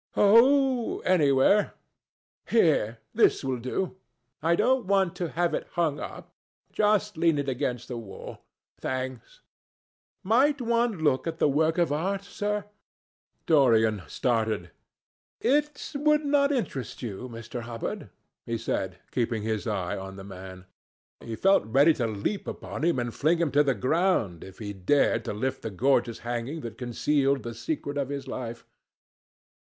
"Oh, 0.17 1.01
anywhere. 1.01 1.73
Here: 2.49 2.97
this 3.13 3.43
will 3.43 3.59
do. 3.59 3.97
I 4.41 4.55
don't 4.55 4.87
want 4.87 5.15
to 5.17 5.29
have 5.29 5.53
it 5.53 5.67
hung 5.73 5.99
up. 5.99 6.33
Just 6.73 7.17
lean 7.19 7.37
it 7.37 7.47
against 7.47 7.87
the 7.87 7.99
wall. 7.99 8.39
Thanks." 8.79 9.41
"Might 10.23 10.59
one 10.59 10.97
look 11.03 11.27
at 11.27 11.37
the 11.37 11.47
work 11.47 11.77
of 11.77 11.91
art, 11.93 12.23
sir?" 12.23 12.65
Dorian 13.45 14.01
started. 14.07 14.71
"It 15.39 15.91
would 15.93 16.25
not 16.25 16.51
interest 16.51 17.03
you, 17.03 17.29
Mr. 17.31 17.61
Hubbard," 17.61 18.09
he 18.47 18.57
said, 18.57 18.97
keeping 19.11 19.43
his 19.43 19.67
eye 19.67 19.95
on 19.95 20.15
the 20.15 20.23
man. 20.23 20.65
He 21.19 21.35
felt 21.35 21.63
ready 21.67 21.93
to 21.93 22.07
leap 22.07 22.47
upon 22.47 22.83
him 22.83 22.97
and 22.97 23.13
fling 23.13 23.37
him 23.37 23.51
to 23.51 23.61
the 23.61 23.75
ground 23.75 24.43
if 24.43 24.57
he 24.57 24.73
dared 24.73 25.23
to 25.25 25.33
lift 25.33 25.61
the 25.61 25.69
gorgeous 25.69 26.17
hanging 26.25 26.61
that 26.61 26.79
concealed 26.79 27.43
the 27.43 27.53
secret 27.53 27.99
of 27.99 28.09
his 28.09 28.27
life. 28.27 28.65